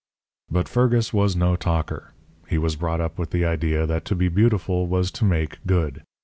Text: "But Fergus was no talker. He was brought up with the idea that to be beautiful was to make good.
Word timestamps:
"But 0.49 0.67
Fergus 0.67 1.13
was 1.13 1.35
no 1.35 1.55
talker. 1.55 2.11
He 2.47 2.57
was 2.57 2.75
brought 2.75 2.99
up 2.99 3.19
with 3.19 3.29
the 3.29 3.45
idea 3.45 3.85
that 3.85 4.03
to 4.05 4.15
be 4.15 4.29
beautiful 4.29 4.87
was 4.87 5.11
to 5.11 5.25
make 5.25 5.59
good. 5.67 6.01